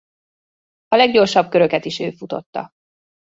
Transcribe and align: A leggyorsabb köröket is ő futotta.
A 0.87 0.95
leggyorsabb 0.95 1.49
köröket 1.49 1.85
is 1.85 1.99
ő 1.99 2.09
futotta. 2.11 2.71